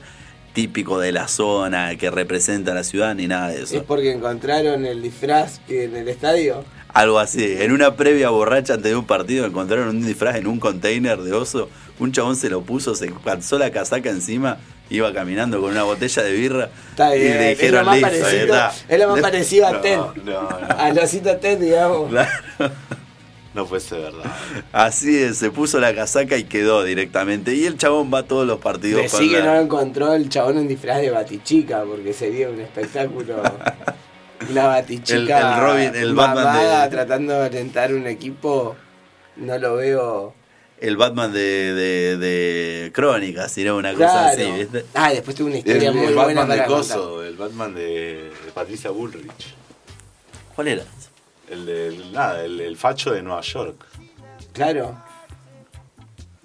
típico 0.54 1.00
de 1.00 1.12
la 1.12 1.28
zona 1.28 1.96
que 1.96 2.10
representa 2.10 2.72
a 2.72 2.74
la 2.74 2.84
ciudad, 2.84 3.14
ni 3.14 3.28
nada 3.28 3.50
de 3.50 3.62
eso. 3.62 3.78
¿Es 3.78 3.84
porque 3.84 4.12
encontraron 4.12 4.88
el 4.88 5.04
disfraz 5.04 5.62
en 5.70 5.96
el 5.96 6.08
estadio? 6.08 6.66
Algo 6.92 7.20
así. 7.20 7.58
En 7.60 7.72
una 7.72 7.96
previa 7.96 8.32
borracha 8.32 8.74
antes 8.74 8.90
de 8.90 8.98
un 8.98 9.06
partido 9.06 9.46
encontraron 9.46 9.90
un 9.90 10.08
disfraz 10.08 10.38
en 10.38 10.48
un 10.48 10.60
container 10.60 11.20
de 11.20 11.34
oso. 11.34 11.70
Un 12.00 12.12
chabón 12.12 12.36
se 12.36 12.50
lo 12.50 12.62
puso, 12.64 12.96
se 12.96 13.14
calzó 13.24 13.60
la 13.60 13.70
casaca 13.70 14.10
encima, 14.10 14.58
iba 14.90 15.14
caminando 15.14 15.62
con 15.62 15.70
una 15.70 15.84
botella 15.84 16.24
de 16.24 16.32
birra. 16.32 16.70
Está 16.90 17.12
bien, 17.12 17.28
y 17.28 17.38
le 17.38 17.50
dijeron, 17.50 17.82
es 17.82 17.86
lo 17.86 17.92
más 17.92 18.00
parecido, 18.00 18.56
es 18.88 19.00
lo 19.00 19.10
más 19.10 19.22
parecido 19.22 19.68
a 19.68 19.82
Ted. 19.82 20.00
No, 20.26 20.50
Al 20.80 20.98
osito 21.04 21.38
Ted, 21.38 21.60
digamos. 21.60 22.12
No 23.54 23.66
puede 23.66 23.82
ser 23.82 24.02
verdad. 24.02 24.32
Así 24.72 25.18
es, 25.18 25.38
se 25.38 25.52
puso 25.52 25.80
la 25.80 25.94
casaca 25.96 26.38
y 26.38 26.44
quedó 26.44 26.84
directamente. 26.84 27.56
Y 27.56 27.66
el 27.66 27.78
chabón 27.78 28.12
va 28.14 28.20
a 28.20 28.24
todos 28.24 28.46
los 28.46 28.60
partidos. 28.60 29.12
Sí 29.12 29.30
que 29.30 29.42
no 29.42 29.56
encontró 29.56 30.14
el 30.14 30.30
chabón 30.30 30.60
en 30.60 30.68
disfraz 30.68 31.02
de 31.02 31.10
batichica, 31.10 31.84
porque 31.84 32.14
sería 32.14 32.50
un 32.50 32.60
espectáculo. 32.60 33.42
una 34.50 34.68
batichica 34.68 35.40
el, 35.40 35.46
el 35.46 35.60
Robin, 35.60 35.96
el 35.96 36.14
Batman 36.14 36.84
de... 36.84 36.90
tratando 36.90 37.34
de 37.34 37.46
alentar 37.46 37.94
un 37.94 38.08
equipo, 38.08 38.76
no 39.38 39.58
lo 39.58 39.76
veo 39.76 40.34
el 40.82 40.98
Batman 40.98 41.32
de, 41.34 41.74
de, 41.74 42.18
de 42.18 42.92
Crónicas, 42.94 43.52
sino 43.52 43.76
una 43.76 43.94
cosa 43.94 44.30
así, 44.30 44.50
¿viste? 44.52 44.86
Ah, 44.94 45.12
después 45.12 45.36
tuvo 45.36 45.48
una 45.48 45.58
historia 45.58 45.90
el, 45.90 45.96
muy 45.96 46.08
el 46.08 46.16
buena 46.16 46.42
Batman 46.42 46.58
de 46.58 46.66
Coso, 46.66 47.24
el 47.24 47.36
Batman 47.36 47.76
de, 47.76 48.32
Patricia 48.54 48.90
Bullrich. 48.90 49.56
¿Cuál 50.56 50.70
era? 50.70 50.84
El 51.50 51.66
de, 51.66 52.06
nada, 52.12 52.44
el, 52.44 52.60
el, 52.62 52.78
facho 52.78 53.12
de 53.12 53.22
Nueva 53.22 53.42
York. 53.42 53.86
Claro. 54.54 54.96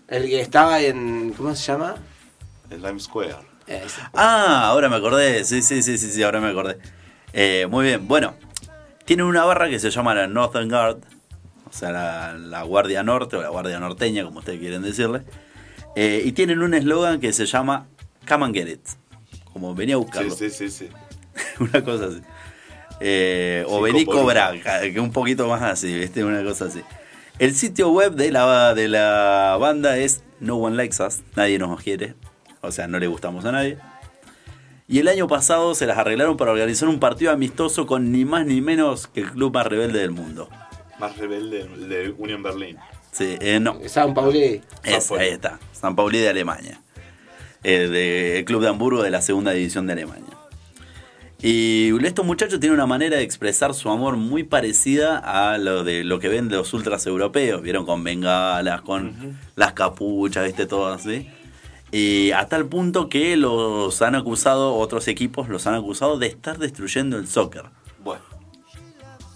El 0.08 0.26
que 0.26 0.40
estaba 0.40 0.80
en, 0.80 1.32
¿cómo 1.36 1.54
se 1.54 1.72
llama? 1.72 1.96
En 2.70 2.80
Times 2.80 3.04
Square. 3.04 3.54
Ah, 4.12 4.66
ahora 4.66 4.88
me 4.88 4.96
acordé, 4.96 5.44
sí, 5.44 5.62
sí, 5.62 5.82
sí, 5.82 5.98
sí, 5.98 6.10
sí 6.10 6.22
ahora 6.22 6.40
me 6.40 6.48
acordé. 6.48 6.78
Eh, 7.32 7.66
muy 7.70 7.86
bien, 7.86 8.06
bueno, 8.06 8.34
tienen 9.04 9.26
una 9.26 9.44
barra 9.44 9.68
que 9.68 9.78
se 9.78 9.90
llama 9.90 10.14
la 10.14 10.26
Northern 10.26 10.68
Guard, 10.68 10.98
o 11.68 11.72
sea, 11.72 12.34
la, 12.34 12.62
Guardia 12.62 13.02
Norte 13.02 13.36
o 13.36 13.42
la 13.42 13.48
Guardia 13.48 13.80
Norteña, 13.80 14.24
como 14.24 14.40
ustedes 14.40 14.60
quieren 14.60 14.82
decirle. 14.82 15.22
Eh, 15.96 16.22
y 16.24 16.32
tienen 16.32 16.60
un 16.60 16.74
eslogan 16.74 17.20
que 17.20 17.32
se 17.32 17.46
llama 17.46 17.86
Come 18.28 18.46
and 18.46 18.54
Get 18.54 18.68
It. 18.68 18.88
Como 19.52 19.74
venía 19.74 19.94
a 19.94 19.98
buscarlo. 19.98 20.34
Sí, 20.34 20.50
sí, 20.50 20.68
sí. 20.70 20.88
una 21.60 21.82
cosa 21.82 22.06
así. 22.06 22.20
Eh, 23.00 23.64
o 23.68 23.80
vení 23.80 24.04
cobra, 24.04 24.52
que 24.80 25.00
un 25.00 25.12
poquito 25.12 25.48
más 25.48 25.62
así, 25.62 25.98
¿viste? 25.98 26.24
Una 26.24 26.42
cosa 26.44 26.66
así. 26.66 26.82
El 27.38 27.54
sitio 27.54 27.90
web 27.90 28.14
de 28.14 28.30
la, 28.30 28.74
de 28.74 28.88
la 28.88 29.56
banda 29.60 29.96
es 29.98 30.22
No 30.40 30.56
One 30.56 30.76
Likes 30.76 31.02
Us, 31.02 31.20
nadie 31.34 31.58
nos 31.58 31.80
quiere, 31.82 32.14
o 32.60 32.70
sea, 32.70 32.86
no 32.86 32.98
le 32.98 33.08
gustamos 33.08 33.44
a 33.44 33.52
nadie. 33.52 33.78
Y 34.86 35.00
el 35.00 35.08
año 35.08 35.26
pasado 35.26 35.74
se 35.74 35.86
las 35.86 35.98
arreglaron 35.98 36.36
para 36.36 36.52
organizar 36.52 36.88
un 36.88 37.00
partido 37.00 37.32
amistoso 37.32 37.86
con 37.86 38.12
ni 38.12 38.24
más 38.24 38.46
ni 38.46 38.60
menos 38.60 39.06
que 39.08 39.20
el 39.20 39.30
club 39.32 39.52
más 39.52 39.66
rebelde 39.66 39.98
del 39.98 40.10
mundo 40.10 40.48
más 40.98 41.16
rebelde 41.16 41.66
de 41.86 42.14
Union 42.16 42.42
Berlin. 42.42 42.76
Sí, 43.12 43.36
eh, 43.40 43.60
no. 43.60 43.78
San 43.86 44.14
Pauli. 44.14 44.60
ahí 44.82 45.28
está, 45.28 45.58
San 45.72 45.94
Pauli 45.94 46.18
de 46.18 46.28
Alemania. 46.28 46.80
El, 47.62 48.44
Club 48.44 48.60
de 48.60 48.68
Hamburgo 48.68 49.02
de 49.02 49.10
la 49.10 49.22
segunda 49.22 49.52
división 49.52 49.86
de 49.86 49.94
Alemania. 49.94 50.33
Y 51.46 51.92
estos 52.06 52.24
muchachos 52.24 52.58
tienen 52.58 52.72
una 52.72 52.86
manera 52.86 53.18
de 53.18 53.22
expresar 53.22 53.74
su 53.74 53.90
amor 53.90 54.16
muy 54.16 54.44
parecida 54.44 55.18
a 55.18 55.58
lo 55.58 55.84
de 55.84 56.02
lo 56.02 56.18
que 56.18 56.28
ven 56.28 56.48
los 56.48 56.72
ultras 56.72 57.06
europeos. 57.06 57.60
Vieron 57.60 57.84
con 57.84 58.02
bengalas, 58.02 58.80
con 58.80 59.38
las 59.54 59.74
capuchas, 59.74 60.46
viste, 60.46 60.64
todo 60.64 60.86
así. 60.86 61.28
Y 61.92 62.30
a 62.30 62.48
tal 62.48 62.64
punto 62.64 63.10
que 63.10 63.36
los 63.36 64.00
han 64.00 64.14
acusado, 64.14 64.74
otros 64.74 65.06
equipos 65.06 65.50
los 65.50 65.66
han 65.66 65.74
acusado 65.74 66.18
de 66.18 66.28
estar 66.28 66.56
destruyendo 66.56 67.18
el 67.18 67.28
soccer. 67.28 67.64
Bueno 68.02 68.22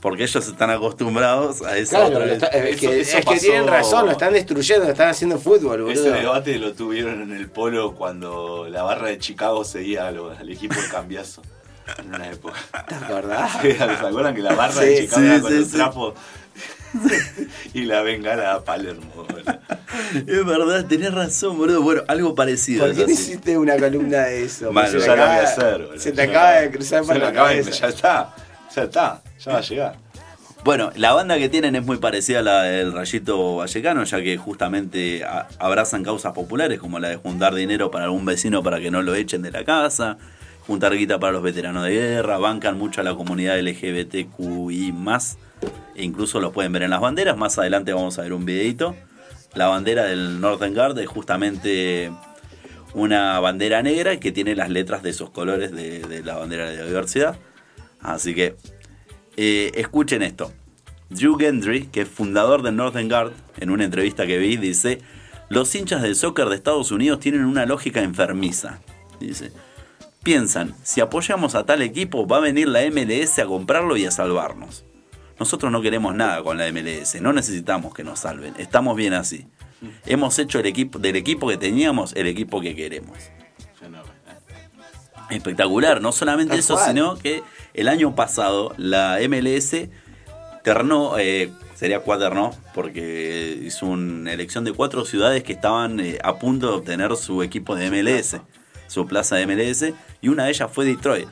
porque 0.01 0.23
ellos 0.23 0.47
están 0.47 0.71
acostumbrados 0.71 1.61
a 1.61 1.77
eso. 1.77 1.97
Claro, 1.97 2.25
es, 2.25 2.45
que, 2.79 3.39
tienen 3.41 3.67
razón, 3.67 4.07
lo 4.07 4.13
están 4.13 4.33
destruyendo, 4.33 4.85
lo 4.85 4.93
están 4.93 5.09
haciendo 5.09 5.39
fútbol. 5.39 5.83
Boludo. 5.83 5.91
Ese 5.91 6.11
debate 6.11 6.57
lo 6.59 6.73
tuvieron 6.73 7.21
en 7.21 7.33
el 7.33 7.51
polo 7.51 7.97
cuando 7.97 8.69
la 8.71 8.85
barra 8.85 9.09
de 9.09 9.19
Chicago 9.19 9.65
seguía 9.65 10.07
al, 10.07 10.49
equipo 10.49 10.77
del 10.77 10.89
cambiazo. 10.89 11.43
En 11.99 12.15
una 12.15 12.31
época. 12.31 12.59
¿Te 12.87 12.95
acordás? 12.95 13.53
¿Se 13.63 13.83
acuerdan 13.83 14.35
que 14.35 14.43
la 14.43 14.55
barra 14.55 14.81
de 14.81 15.01
Chicago 15.01 15.23
era 15.23 15.41
con 15.41 15.59
los 15.59 15.71
trapos? 15.71 16.15
y 17.75 17.83
la 17.83 18.03
bengala 18.03 18.55
a 18.55 18.65
Palermo. 18.65 19.27
Es 20.15 20.45
verdad, 20.45 20.87
tenés 20.87 21.13
razón, 21.13 21.57
boludo. 21.57 21.83
Bueno, 21.83 22.03
algo 22.09 22.35
parecido. 22.35 22.87
¿Por 22.87 22.95
qué 22.95 23.05
no 23.05 23.11
hiciste 23.13 23.59
una 23.59 23.77
columna 23.77 24.25
de 24.25 24.45
eso? 24.45 24.73
Malo, 24.73 24.99
ya 24.99 25.17
la 25.17 25.27
voy 25.27 25.37
a 25.37 25.43
hacer. 25.43 25.89
Se 25.97 26.13
te 26.13 26.23
acaba 26.23 26.53
de 26.61 26.71
cruzar 26.71 27.05
por 27.05 27.17
la 27.17 27.33
cabeza. 27.33 27.71
Ya 27.71 27.89
está, 27.89 28.35
ya 28.75 28.83
está. 28.85 29.23
Ya 29.39 29.53
va 29.53 29.59
a 29.59 29.63
llegar. 29.63 30.09
Bueno, 30.65 30.91
la 30.97 31.13
banda 31.13 31.39
que 31.39 31.49
tienen 31.49 31.77
es 31.77 31.85
muy 31.85 31.99
parecida 31.99 32.41
a 32.41 32.43
la 32.43 32.63
del 32.65 32.93
Rayito 32.93 33.57
Vallecano, 33.57 34.05
ya 34.05 34.21
que 34.21 34.37
justamente 34.37 35.25
abrazan 35.59 36.03
causas 36.03 36.33
populares 36.33 36.81
como 36.81 36.99
la 36.99 37.09
de 37.09 37.17
juntar 37.17 37.55
dinero 37.55 37.91
para 37.91 38.07
algún 38.07 38.25
vecino 38.25 38.63
para 38.63 38.81
que 38.81 38.91
no 38.91 39.03
lo 39.03 39.15
echen 39.15 39.41
de 39.41 39.53
la 39.53 39.65
casa, 39.65 40.19
juntar 40.69 40.95
guita 40.95 41.19
para 41.19 41.33
los 41.33 41.43
veteranos 41.43 41.83
de 41.83 41.93
guerra, 41.93 42.37
bancan 42.37 42.77
mucho 42.77 43.01
a 43.01 43.05
la 43.05 43.15
comunidad 43.15 43.59
LGBTQI 43.59 44.93
e 45.95 46.05
incluso 46.05 46.41
lo 46.41 46.53
pueden 46.53 46.73
ver 46.73 46.83
en 46.83 46.91
las 46.91 47.01
banderas. 47.01 47.39
Más 47.39 47.59
adelante 47.59 47.95
vamos 47.95 48.19
a 48.19 48.23
ver 48.23 48.35
un 48.35 48.45
videito. 48.45 48.95
La 49.55 49.69
bandera 49.69 50.05
del 50.05 50.43
Northern 50.43 50.75
Guard 50.75 50.99
es 50.99 51.09
justamente 51.09 52.13
una 52.93 53.41
bandera 53.41 53.83
negra 53.83 54.21
que 54.21 54.31
tiene 54.31 54.55
las 54.55 54.69
letras 54.69 55.03
de 55.03 55.09
esos 55.09 55.31
colores 55.31 55.73
de, 55.73 56.23
la 56.23 56.37
bandera 56.37 56.69
de 56.69 56.77
la 56.77 56.85
diversidad. 56.85 57.39
Así 58.01 58.35
que 58.35 58.55
eh, 59.39 59.73
escuchen 59.75 60.21
esto. 60.21 60.53
Drew 61.09 61.39
Gendry, 61.39 61.87
que 61.87 62.03
es 62.03 62.09
fundador 62.09 62.61
de 62.61 62.73
Northern 62.73 63.09
Guard, 63.09 63.33
en 63.59 63.71
una 63.71 63.85
entrevista 63.87 64.27
que 64.27 64.37
vi, 64.37 64.59
dice, 64.59 65.01
los 65.49 65.75
hinchas 65.75 66.03
del 66.03 66.15
soccer 66.15 66.51
de 66.51 66.57
Estados 66.57 66.91
Unidos 66.91 67.21
tienen 67.21 67.47
una 67.47 67.65
lógica 67.65 68.03
enfermiza. 68.03 68.81
Dice, 69.19 69.51
piensan, 70.23 70.75
si 70.83 71.01
apoyamos 71.01 71.55
a 71.55 71.65
tal 71.65 71.83
equipo 71.83 72.27
va 72.27 72.39
a 72.39 72.41
venir 72.41 72.69
la 72.69 72.81
MLS 72.91 73.39
a 73.39 73.47
comprarlo 73.47 73.97
y 73.97 74.07
a 74.07 74.11
salvarnos. 74.11 74.85
Nosotros 75.39 75.71
no 75.71 75.81
queremos 75.81 76.15
nada 76.15 76.43
con 76.43 76.59
la 76.59 76.71
MLS, 76.73 77.21
no 77.21 77.33
necesitamos 77.33 77.95
que 77.95 78.03
nos 78.05 78.21
salven, 78.21 78.55
estamos 78.59 78.97
bien 78.97 79.15
así. 79.15 79.47
Hemos 80.07 80.39
hecho 80.39 80.59
el 80.59 80.67
equipo, 80.67 80.99
del 80.99 81.17
equipo 81.17 81.49
que 81.49 81.57
teníamos 81.57 82.13
el 82.15 82.27
equipo 82.27 82.61
que 82.61 82.75
queremos. 82.75 83.17
Espectacular, 85.31 86.01
no 86.01 86.11
solamente 86.11 86.57
eso, 86.57 86.79
sino 86.79 87.17
que 87.19 87.43
el 87.75 87.89
año 87.89 88.15
pasado 88.15 88.75
la 88.79 89.19
MLS 89.29 89.89
ternó, 90.65 91.19
eh, 91.19 91.53
sería 91.75 92.01
cuaternó, 92.01 92.51
porque 92.75 93.61
hizo 93.63 93.87
una 93.87 94.33
elección 94.33 94.65
de 94.65 94.73
cuatro 94.73 95.05
ciudades 95.05 95.45
que 95.45 95.53
estaban 95.53 96.01
eh, 96.01 96.19
a 96.25 96.39
punto 96.39 96.69
de 96.69 96.77
obtener 96.79 97.15
su 97.17 97.43
equipo 97.43 97.77
de 97.77 97.91
MLS, 97.91 98.41
su 98.89 99.07
plaza 99.07 99.37
de 99.37 99.47
MLS, 99.47 99.95
y 100.21 100.29
una 100.29 100.45
de 100.45 100.51
ellas 100.51 100.69
fue 100.73 100.85
Detroit. 100.85 101.29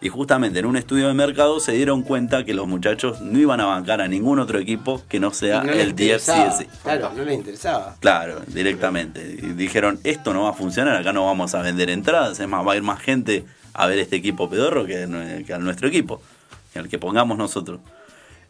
Y 0.00 0.10
justamente 0.10 0.58
en 0.58 0.66
un 0.66 0.76
estudio 0.76 1.08
de 1.08 1.14
mercado 1.14 1.58
se 1.58 1.72
dieron 1.72 2.02
cuenta 2.02 2.44
que 2.44 2.52
los 2.52 2.68
muchachos 2.68 3.22
no 3.22 3.38
iban 3.38 3.60
a 3.60 3.64
bancar 3.64 4.02
a 4.02 4.08
ningún 4.08 4.38
otro 4.38 4.58
equipo 4.58 5.02
que 5.08 5.18
no 5.18 5.32
sea 5.32 5.62
el 5.62 5.96
DFCS. 5.96 6.66
Claro, 6.82 7.12
no 7.16 7.24
les 7.24 7.34
interesaba. 7.34 7.96
Claro, 8.00 8.42
directamente. 8.46 9.22
Y 9.22 9.54
dijeron, 9.54 9.98
esto 10.04 10.34
no 10.34 10.42
va 10.42 10.50
a 10.50 10.52
funcionar, 10.52 10.96
acá 10.96 11.14
no 11.14 11.24
vamos 11.24 11.54
a 11.54 11.62
vender 11.62 11.88
entradas, 11.88 12.38
es 12.38 12.46
más, 12.46 12.66
va 12.66 12.74
a 12.74 12.76
ir 12.76 12.82
más 12.82 13.00
gente 13.00 13.46
a 13.72 13.86
ver 13.86 13.98
este 13.98 14.16
equipo 14.16 14.50
pedorro 14.50 14.84
que, 14.84 15.04
a 15.04 15.58
nuestro 15.58 15.88
equipo, 15.88 16.20
que 16.72 16.78
al 16.78 16.88
que 16.88 16.98
pongamos 16.98 17.38
nosotros. 17.38 17.80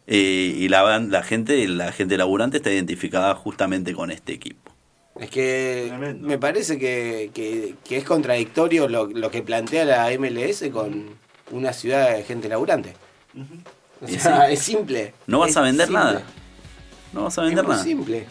Eh, 0.05 0.53
y 0.57 0.67
la, 0.69 0.99
la, 0.99 1.23
gente, 1.23 1.67
la 1.67 1.91
gente 1.91 2.17
laburante 2.17 2.57
está 2.57 2.71
identificada 2.71 3.33
justamente 3.35 3.93
con 3.93 4.11
este 4.11 4.33
equipo. 4.33 4.76
Es 5.19 5.29
que 5.29 5.91
me 6.21 6.37
parece 6.37 6.77
que, 6.77 7.31
que, 7.33 7.97
es 7.97 8.03
contradictorio 8.03 8.87
lo, 8.87 9.07
lo 9.07 9.31
que 9.31 9.41
plantea 9.41 9.85
la 9.85 10.09
MLS 10.17 10.63
con 10.71 11.05
una 11.51 11.73
ciudad 11.73 12.15
de 12.15 12.23
gente 12.23 12.49
laburante. 12.49 12.93
O 14.01 14.07
sea, 14.07 14.49
es 14.49 14.59
simple. 14.59 15.13
No 15.25 15.39
vas 15.39 15.57
a 15.57 15.61
vender 15.61 15.89
nada. 15.89 16.23
No 17.13 17.23
vas 17.23 17.37
a 17.37 17.43
vender 17.43 17.63
es 17.63 17.69
nada. 17.69 17.83
simple. 17.83 18.25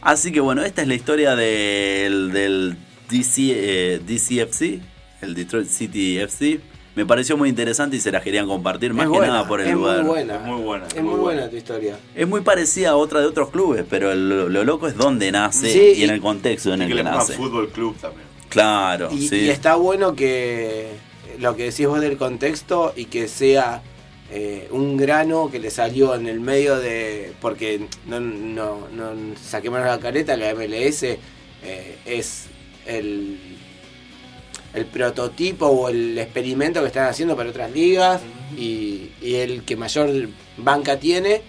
Así 0.00 0.30
que 0.32 0.40
bueno, 0.40 0.62
esta 0.62 0.82
es 0.82 0.88
la 0.88 0.94
historia 0.94 1.34
del, 1.34 2.32
del 2.32 2.76
DC, 3.08 3.42
eh, 3.54 4.00
DCFC, 4.04 4.80
el 5.22 5.34
Detroit 5.34 5.68
City 5.68 6.18
FC. 6.18 6.60
Me 6.96 7.04
pareció 7.04 7.36
muy 7.36 7.50
interesante 7.50 7.96
y 7.96 8.00
se 8.00 8.10
la 8.10 8.22
querían 8.22 8.46
compartir 8.46 8.94
más 8.94 9.08
que 9.08 9.18
nada 9.18 9.46
por 9.46 9.60
el 9.60 9.70
lugar. 9.70 9.98
Muy 9.98 10.08
buena. 10.08 10.36
Es 10.36 10.42
muy 10.42 10.62
buena. 10.62 10.86
Es 10.86 11.02
muy, 11.02 11.14
buena. 11.14 11.50
tu 11.50 11.56
historia. 11.56 11.98
Es 12.14 12.26
muy 12.26 12.40
parecida 12.40 12.90
a 12.90 12.96
otra 12.96 13.20
de 13.20 13.26
otros 13.26 13.50
clubes, 13.50 13.84
pero 13.88 14.14
lo, 14.14 14.64
loco 14.64 14.88
es 14.88 14.96
dónde 14.96 15.30
nace 15.30 15.92
y, 15.92 16.04
en 16.04 16.10
el 16.10 16.22
contexto 16.22 16.72
en 16.72 16.80
el 16.80 16.88
que, 16.88 16.94
que 16.94 17.04
nace. 17.04 17.34
fútbol 17.34 17.68
club 17.68 17.94
también. 18.00 18.26
Claro, 18.48 19.10
y, 19.12 19.28
sí. 19.28 19.36
y 19.36 19.50
está 19.50 19.74
bueno 19.74 20.16
que 20.16 20.92
lo 21.38 21.54
que 21.54 21.64
decís 21.64 21.86
vos 21.86 22.00
del 22.00 22.16
contexto 22.16 22.94
y 22.96 23.04
que 23.04 23.28
sea 23.28 23.82
eh, 24.30 24.66
un 24.70 24.96
grano 24.96 25.50
que 25.50 25.58
le 25.58 25.70
salió 25.70 26.14
en 26.14 26.26
el 26.26 26.40
medio 26.40 26.78
de. 26.78 27.34
Porque 27.42 27.86
no, 28.06 28.20
no, 28.20 28.88
no 28.90 29.12
saquemos 29.38 29.80
la 29.80 30.00
careta, 30.00 30.34
la 30.36 30.54
MLS 30.54 31.02
eh, 31.02 31.18
es 32.06 32.46
el, 32.86 33.38
el 34.76 34.86
prototipo 34.86 35.66
o 35.66 35.88
el 35.88 36.18
experimento 36.18 36.80
que 36.80 36.88
están 36.88 37.08
haciendo 37.08 37.36
para 37.36 37.50
otras 37.50 37.72
ligas 37.72 38.20
y, 38.56 39.10
el 39.22 39.62
que 39.64 39.76
mayor 39.76 40.28
banca 40.56 40.98
tiene 40.98 41.42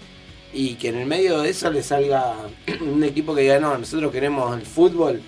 y 0.52 0.74
que 0.74 0.88
en 0.88 0.96
el 0.96 1.06
medio 1.06 1.40
de 1.40 1.50
eso 1.50 1.70
le 1.70 1.82
salga 1.82 2.34
un 2.80 3.04
equipo 3.04 3.34
que 3.34 3.42
diga, 3.42 3.60
no, 3.60 3.76
nosotros 3.76 4.10
queremos 4.10 4.56
el 4.58 4.66
fútbol. 4.66 5.20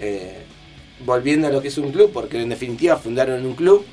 Eh, 0.00 0.44
volviendo 1.04 1.46
a 1.46 1.50
lo 1.50 1.62
que 1.62 1.68
es 1.68 1.78
un 1.78 1.92
club, 1.92 2.10
porque 2.12 2.40
en 2.40 2.48
definitiva 2.48 2.96
fundaron 2.96 3.44
un 3.44 3.54
club, 3.54 3.84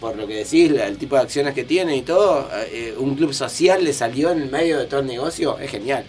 por 0.00 0.16
lo 0.16 0.26
que 0.26 0.36
decís, 0.36 0.70
el 0.70 0.96
tipo 0.96 1.16
de 1.16 1.22
acciones 1.22 1.54
que 1.54 1.64
tienen 1.64 1.96
y 1.96 2.02
todo, 2.02 2.48
eh, 2.72 2.94
un 2.98 3.14
club 3.14 3.32
social 3.34 3.84
le 3.84 3.92
salió 3.92 4.30
en 4.30 4.42
el 4.42 4.50
medio 4.50 4.78
de 4.78 4.86
todo 4.86 5.00
el 5.00 5.06
negocio, 5.06 5.58
es 5.58 5.70
genial. 5.70 6.04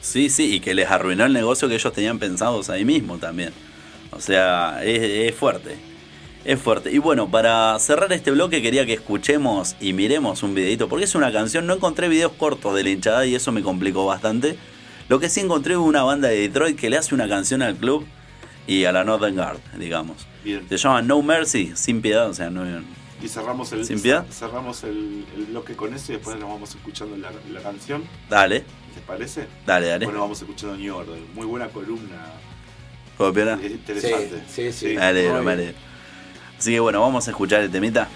Sí, 0.00 0.30
sí, 0.30 0.54
y 0.54 0.60
que 0.60 0.74
les 0.74 0.90
arruinó 0.90 1.26
el 1.26 1.32
negocio 1.32 1.68
que 1.68 1.74
ellos 1.74 1.92
tenían 1.92 2.18
pensados 2.18 2.70
ahí 2.70 2.84
mismo 2.84 3.18
también. 3.18 3.52
O 4.12 4.20
sea, 4.20 4.82
es, 4.84 5.34
fuerte. 5.34 5.76
Es 6.44 6.60
fuerte. 6.60 6.92
Y 6.92 6.98
bueno, 6.98 7.30
para 7.30 7.78
cerrar 7.78 8.12
este 8.12 8.30
bloque 8.30 8.62
quería 8.62 8.86
que 8.86 8.94
escuchemos 8.94 9.76
y 9.80 9.92
miremos 9.92 10.42
un 10.42 10.54
videito, 10.54 10.88
porque 10.88 11.04
es 11.04 11.14
una 11.14 11.32
canción, 11.32 11.66
no 11.66 11.74
encontré 11.74 12.08
videos 12.08 12.32
cortos 12.32 12.74
de 12.74 12.84
la 12.84 12.90
hinchada 12.90 13.26
y 13.26 13.34
eso 13.34 13.52
me 13.52 13.62
complicó 13.62 14.06
bastante. 14.06 14.56
Lo 15.08 15.20
que 15.20 15.28
sí 15.28 15.40
encontré 15.40 15.74
fue 15.74 15.84
una 15.84 16.02
banda 16.02 16.28
de 16.28 16.40
Detroit 16.40 16.78
que 16.78 16.90
le 16.90 16.98
hace 16.98 17.14
una 17.14 17.28
canción 17.28 17.62
al 17.62 17.76
club 17.76 18.06
y 18.66 18.84
a 18.84 18.92
la 18.92 19.04
Northern 19.04 19.34
Guard, 19.34 19.58
digamos. 19.78 20.26
Se 20.68 20.76
llama 20.76 21.02
No 21.02 21.22
Mercy, 21.22 21.72
sin 21.74 22.00
piedad, 22.00 22.28
o 22.28 22.34
sea, 22.34 22.50
no... 22.50 22.64
Y 23.20 23.26
cerramos 23.26 23.72
el, 23.72 23.84
¿Sin 23.84 24.00
piedad? 24.00 24.24
cerramos 24.30 24.84
el, 24.84 25.24
bloque 25.48 25.74
con 25.74 25.92
eso 25.92 26.12
y 26.12 26.16
después 26.16 26.36
nos 26.38 26.48
vamos 26.48 26.70
escuchando 26.74 27.16
la, 27.16 27.60
canción. 27.60 28.04
Dale. 28.30 28.60
¿Te 28.94 29.00
parece? 29.06 29.48
Dale, 29.66 29.88
dale. 29.88 30.04
Bueno, 30.04 30.20
vamos 30.20 30.40
escuchando 30.40 30.76
New 30.76 30.94
Order. 30.94 31.20
Muy 31.34 31.46
buena 31.46 31.68
columna. 31.68 32.16
¿Puedo 33.18 33.32
Interesante. 33.60 34.42
Sí, 34.48 34.72
sí, 34.72 34.72
sí. 34.72 34.94
Dale, 34.94 35.24
dale. 35.24 35.74
Así 36.56 36.72
que 36.72 36.80
bueno, 36.80 37.00
vamos 37.00 37.26
a 37.26 37.32
escuchar 37.32 37.62
el 37.62 37.70
temita. 37.70 38.08